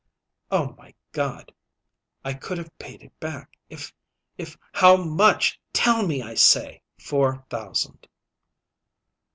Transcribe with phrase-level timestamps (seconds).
[0.49, 1.53] "Oh, my God!
[2.25, 3.93] I could have paid it back if
[4.35, 5.61] if" "How much?
[5.73, 8.07] Tell me, I say!" "Four thousand!"